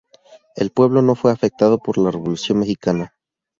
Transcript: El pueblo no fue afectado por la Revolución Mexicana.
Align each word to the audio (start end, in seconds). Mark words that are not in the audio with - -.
El 0.55 0.71
pueblo 0.71 1.03
no 1.03 1.13
fue 1.13 1.31
afectado 1.31 1.77
por 1.77 1.99
la 1.99 2.09
Revolución 2.09 2.57
Mexicana. 2.57 3.13